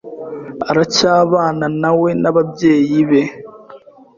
[0.69, 3.21] aracyabanawe n'ababyeyi be.